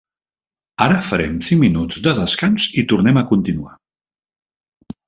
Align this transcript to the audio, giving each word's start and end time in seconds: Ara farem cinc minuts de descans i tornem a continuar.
Ara 0.85 1.03
farem 1.07 1.35
cinc 1.49 1.61
minuts 1.65 2.01
de 2.09 2.15
descans 2.23 2.67
i 2.83 2.87
tornem 2.95 3.21
a 3.21 3.27
continuar. 3.35 3.79